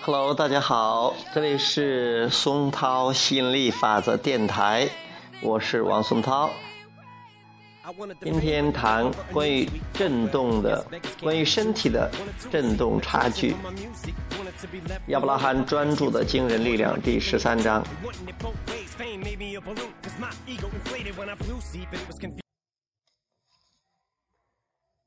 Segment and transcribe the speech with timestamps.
[0.00, 4.88] Hello，大家好，这里是松涛吸引力法则电台，
[5.42, 6.50] 我是王松涛。
[8.22, 10.86] 今天谈关于振动的，
[11.22, 12.10] 关于身体的
[12.50, 13.56] 振动差距。
[15.06, 17.84] 亚伯拉罕专注的惊人力量第十三章。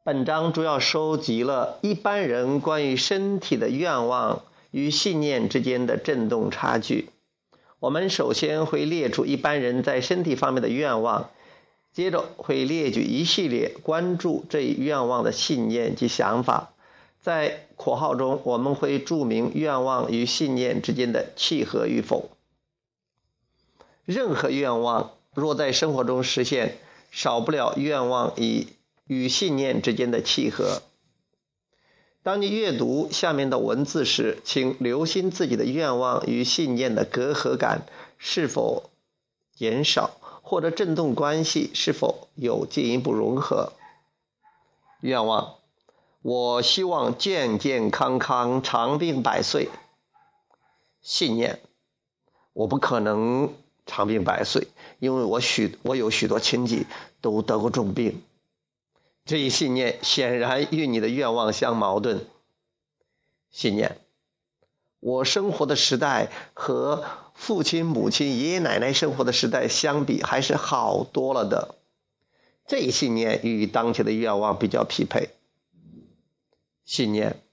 [0.03, 7.09] 本章主要收集了一般人关于身体的愿望与信念之间的振动差距。
[7.79, 11.29] 我们首先会列出一般人在身体方面的愿望。
[11.93, 16.71] 接着会列举一系列关注这一愿望的信念及想法，
[17.21, 22.31] 在括号中我们会注明愿望与信念之间的契合与否。
[24.05, 26.77] 任何愿望若在生活中实现，
[27.11, 28.67] 少不了愿望与
[29.05, 30.81] 与信念之间的契合。
[32.23, 37.85] 当你阅读下面的文字时，请留心自己的愿望与信念的隔阂感
[38.17, 38.89] 是否
[39.55, 40.17] 减少。
[40.43, 43.71] 或者振动关系是否有进一步融合？
[44.99, 45.55] 愿望，
[46.21, 49.69] 我希望健健康康、长命百岁。
[51.01, 51.59] 信念，
[52.53, 53.51] 我不可能
[53.87, 54.67] 长命百岁，
[54.99, 56.85] 因为我许我有许多亲戚
[57.21, 58.21] 都得过重病。
[59.25, 62.27] 这一信念显然与你的愿望相矛盾。
[63.49, 63.97] 信念。
[64.99, 71.73] 我生活的时代和父亲、母亲、爷爷奶奶生活的时代相比，还是好多了的。
[72.67, 75.29] 这一信念与当前的愿望比较匹配。
[76.83, 77.43] 信念：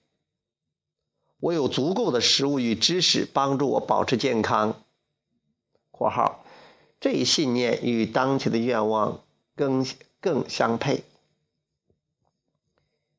[1.40, 4.84] 我有足够的食物与知识帮助我保持健康。
[5.90, 6.44] （括号）
[7.00, 9.86] 这一信念与当前的愿望更
[10.20, 11.04] 更相配。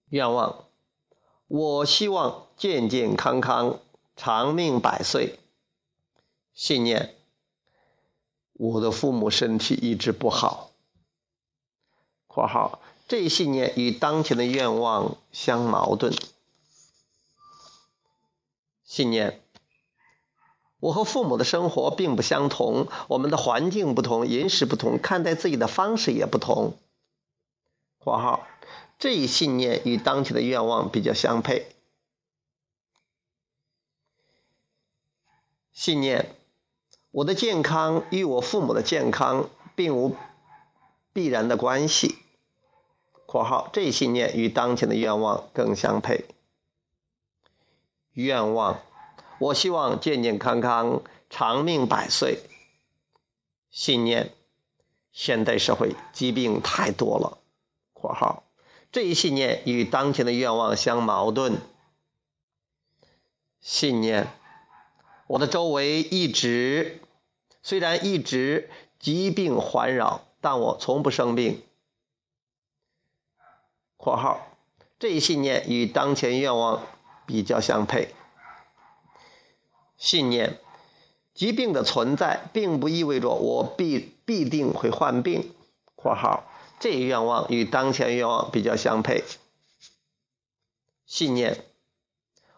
[0.10, 0.66] 愿望：
[1.48, 3.80] 我希望健健康康。
[4.22, 5.40] 长命百岁。
[6.54, 7.16] 信念：
[8.52, 10.72] 我的父母身体一直不好。
[12.28, 16.14] （括号）这一信念与当前的愿望相矛盾。
[18.84, 19.42] 信念：
[20.80, 26.78] 我和父母的生活并不相同，我们的环境不同，饮食不同，看待自己的方式也不同。
[27.98, 28.48] （括号）
[29.00, 31.66] 这一信念与当前的愿望比较相配。
[35.74, 36.36] 信念：
[37.10, 40.16] 我的健康与我父母的健康并无
[41.12, 42.20] 必然的关系。
[43.32, 46.26] （括号这一信念与当前的愿望更相配。）
[48.14, 48.82] 愿望：
[49.38, 52.40] 我希望健健康康、长命百岁。
[53.70, 54.34] 信念：
[55.12, 57.38] 现代社会疾病太多了。
[57.94, 58.46] （括号
[58.92, 61.62] 这一信念与当前的愿望相矛盾。）
[63.62, 64.28] 信念。
[65.28, 67.00] 我的周围一直，
[67.62, 71.62] 虽然一直疾病环绕，但我从不生病。
[74.02, 74.48] （括号
[74.98, 76.88] 这一信念与当前愿望
[77.26, 78.16] 比较相配。）
[80.00, 80.58] 信念：
[81.34, 85.54] 疾病的存在并不意味着我必必定会患病。
[85.98, 86.46] （括号
[86.80, 89.26] 这一愿望与当前愿望比较相配。）
[91.06, 91.66] 信念。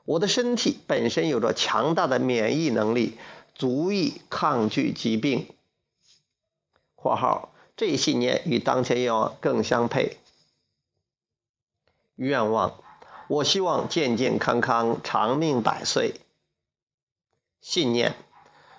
[0.06, 3.18] 我的身体本身有着强大的免疫能力，
[3.56, 5.48] 足以抗拒疾病。
[6.94, 10.18] （括号这一信念与当前愿望更相配。）
[12.22, 12.80] 愿望：
[13.28, 16.22] 我希望健健康康、长命百岁。
[17.60, 18.14] 信念：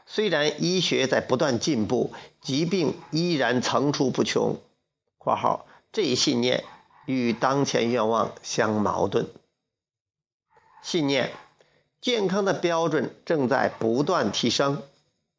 [0.07, 4.61] 虽然医学在不断进步，疾病依然层出不穷。
[5.19, 6.63] （括号这一信念
[7.07, 9.29] 与当前愿望相矛盾。）
[10.81, 11.33] 信念，
[12.01, 14.85] 健康的标准正在不断提升。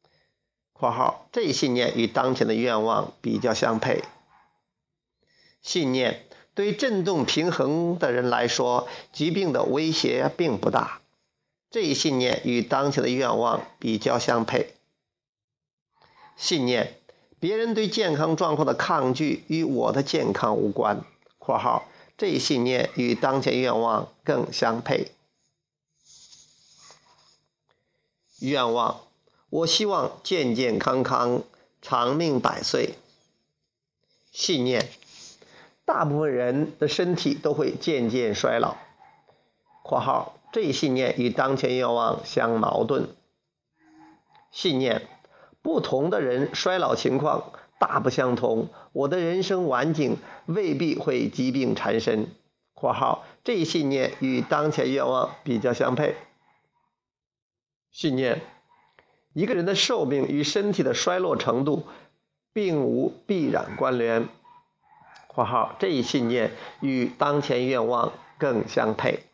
[0.74, 4.04] （括号这一信念与当前的愿望比较相配。）
[5.62, 11.00] 信念对振动平衡的人来说，疾病的威胁并不大。
[11.70, 14.74] 这一信念与当前的愿望比较相配。
[16.36, 16.98] 信念，
[17.40, 21.04] 别人对健康状况的抗拒与我的健康无关。
[21.38, 25.10] （括号这一信念与当前愿望更相配。）
[28.40, 29.00] 愿望，
[29.50, 31.42] 我希望健健康康、
[31.82, 32.94] 长命百岁。
[34.30, 34.88] 信念，
[35.84, 38.76] 大部分人的身体都会渐渐衰老。
[39.84, 43.08] （括号这一信念与当前愿望相矛盾。）
[44.50, 45.02] 信念，
[45.62, 50.16] 不同的人衰老情况大不相同，我的人生晚景
[50.46, 52.28] 未必会疾病缠身。
[52.72, 56.16] （括号这一信念与当前愿望比较相配。）
[57.90, 58.42] 信念：
[59.32, 61.84] 一个人的寿命与身体的衰落程度
[62.52, 64.28] 并无必然关联。
[65.34, 69.24] （括号这一信念与当前愿望更相配。）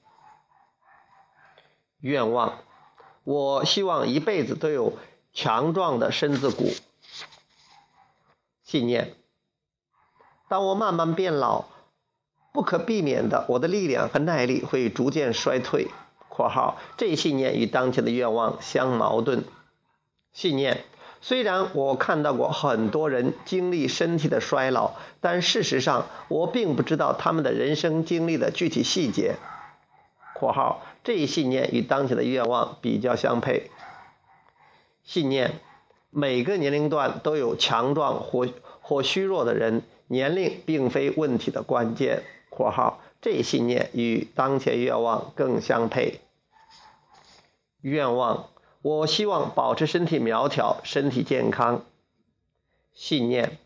[2.00, 2.58] 愿望：
[3.25, 4.94] 我希望一辈子都有
[5.35, 6.70] 强壮的身子骨。
[8.64, 9.14] 信念：
[10.49, 11.67] 当我慢慢变老，
[12.53, 15.88] 不可避免的，我的力量和耐力会逐渐衰退。
[16.31, 19.44] （括号这一信念与当前的愿望相矛盾。）
[20.32, 20.85] 信念：
[21.20, 29.37] 虽然我看到过很多人经历身体的衰老，但事实上我并不知道他们的人生经历的具体细节。
[30.34, 33.70] 括号这一信念与当前的愿望比较相配。
[35.05, 35.61] 信念：
[36.11, 38.49] 每个年龄段都有强壮或
[38.81, 42.22] 或虚弱的人，年龄并非问题的关键。
[42.49, 46.20] 括号这一信念与当前愿望更相配。
[47.82, 48.49] 愿望：
[48.82, 51.85] 我希望保持身体苗条，身体健康。
[52.94, 53.59] 信念：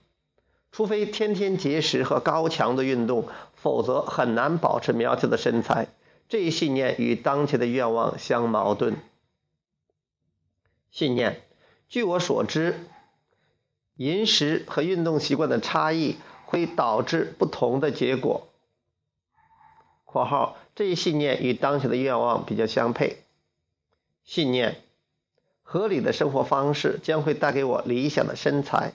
[0.73, 5.87] 除非天天节食和高强度运动，否则很难保持苗条的身材。
[6.29, 8.97] 这一信念与当前的愿望相矛盾。
[10.91, 11.43] 信念：
[11.89, 12.87] 据我所知，
[13.97, 16.17] 饮食和运动习惯的差异
[16.47, 18.49] 会导致不同的结果。
[20.05, 23.23] （括号这一信念与当前的愿望比较相配。）
[24.25, 24.83] 信念：
[25.75, 28.93] 合理的生活方式将会带给我理想的身材。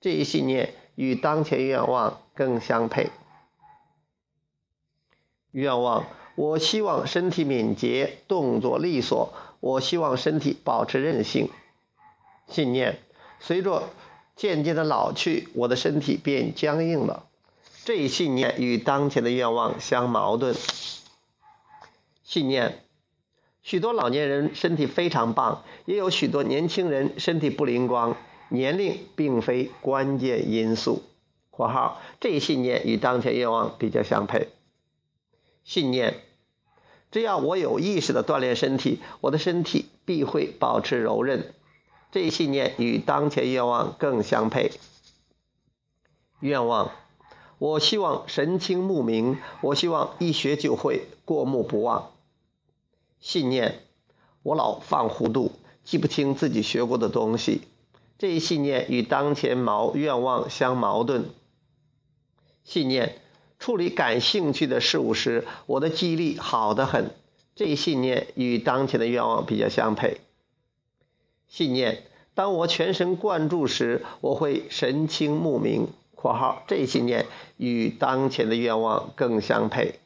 [0.00, 3.10] 这一信念与当前愿望更相配。
[5.50, 6.06] 愿望。
[6.36, 9.34] 我希望身体敏捷，动作利索。
[9.58, 11.50] 我希望身体保持韧性。
[12.46, 13.00] 信念：
[13.40, 13.90] 随着
[14.36, 17.26] 渐渐的老去，我的身体变僵硬了。
[17.84, 20.54] 这一信念与当前的愿望相矛盾。
[22.22, 22.84] 信念：
[23.62, 28.16] 许多老年人身体非常棒，也有许多年轻人身体不灵光。
[28.48, 31.02] 年龄并非关键因素。
[31.50, 34.48] （括号这一信念与当前愿望比较相配。）
[35.64, 36.16] 信念：
[37.10, 41.54] 只要我有意识的锻炼身体，我的身体必会保持柔韧。
[42.10, 44.72] 这一信念与当前愿望更相配。
[46.40, 46.90] 愿望：
[47.58, 52.11] 我希望神清目明，我希望一学就会，过目不忘。
[53.22, 53.80] 信念：
[54.42, 55.52] 我老犯糊涂，
[55.84, 57.62] 记不清自己学过的东西。
[58.18, 61.30] 这一信念与当前矛愿望相矛盾。
[62.64, 63.18] 信念。
[63.58, 67.14] 处理感兴趣的事物时，我的记忆力好得很。
[67.54, 70.20] 这一信念与当前的愿望比较相配。
[71.46, 72.02] 信念：
[72.34, 75.90] 当我全神贯注时，我会神清目明。
[76.16, 77.26] （括号这一信念
[77.56, 80.00] 与当前的愿望更相配。）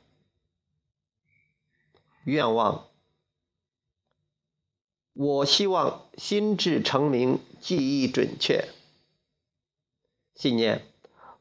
[2.24, 2.84] 愿望：
[5.18, 8.68] 我希望心智成明，记忆准确。
[10.34, 10.82] 信念：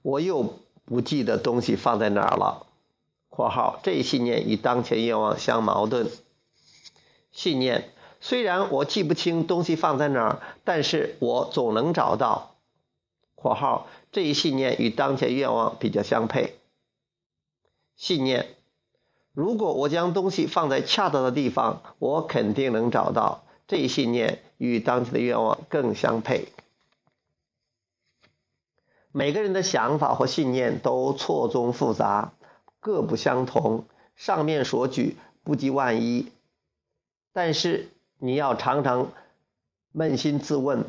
[0.01, 0.59] 我又。
[0.87, 2.67] 不记得东西放在哪儿了。
[3.27, 6.11] （括号这一信念与当前愿望相矛盾。）
[7.33, 7.91] 信念：
[8.21, 12.55] 虽然我记不清东西放在哪儿，但是我总能找到。
[13.33, 16.59] （括号这一信念与当前愿望比较相配。）
[17.97, 18.55] 信念：
[19.33, 23.43] 如果我将东西放在恰当的地方，我肯定能找到。
[23.67, 26.49] 这一信念与当前的愿望更相配。
[29.11, 32.33] 每个人的想法或信念都错综复杂，
[32.79, 33.85] 各不相同。
[34.15, 36.31] 上面所举不及万一，
[37.33, 39.11] 但是你要常常
[39.93, 40.85] 扪心自问：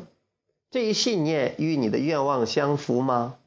[0.71, 3.37] 这一信念与你的愿望相符吗？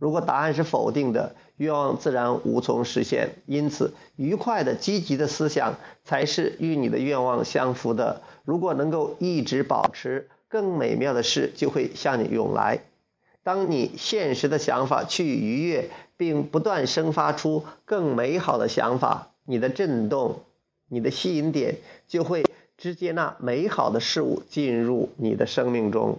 [0.00, 3.36] 如果答案是否定的，愿望自然无从实现。
[3.46, 8.22] 因此，愉快的、积极的思想才是与你的愿望相符的。
[8.44, 12.80] 如果能够一直保持，更美妙的事就会向你涌来。
[13.42, 20.40] 当你现实的想法趋于愉悦，并不断生发出更美好的想法，你的震动、
[20.88, 21.76] 你的吸引点
[22.08, 22.44] 就会
[22.78, 26.18] 直接那美好的事物进入你的生命中。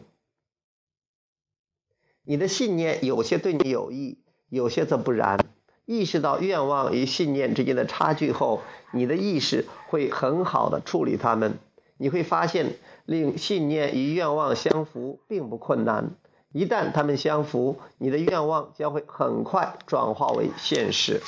[2.23, 5.39] 你的信念有些对你有益，有些则不然。
[5.85, 8.61] 意识到愿望与信念之间的差距后，
[8.93, 11.57] 你的意识会很好的处理它们。
[11.97, 12.75] 你会发现，
[13.05, 16.11] 令信念与愿望相符并不困难。
[16.51, 21.21] 一旦它们相符，你的愿望将会很快转化为现实。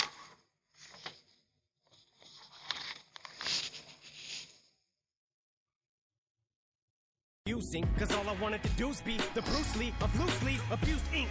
[8.43, 11.29] Wanted the dues be the Bruce Lee of loosely abused ink.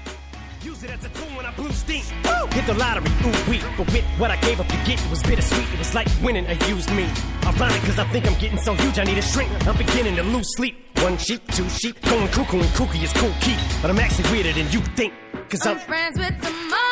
[0.62, 2.02] Use it as a tool when I blew steam.
[2.24, 2.46] Woo!
[2.52, 3.60] Hit the lottery, ooh wee.
[3.76, 5.68] But with what I gave up to get, it was bittersweet.
[5.72, 7.08] It was like winning a used me.
[7.44, 9.50] Ironic, cause I think I'm getting so huge, I need a shrink.
[9.66, 10.76] I'm beginning to lose sleep.
[11.02, 13.56] One sheep, two sheep, going cuckoo and kooky is cool key.
[13.80, 15.12] But I'm actually weirder than you think.
[15.50, 16.91] Cause I'm I'm friends with the monster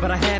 [0.00, 0.39] But I had